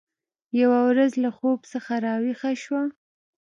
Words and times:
یوه 0.61 0.79
ورځ 0.89 1.11
له 1.23 1.29
خوب 1.37 1.59
څخه 1.71 1.93
راویښه 2.05 2.51
شوه 2.63 2.83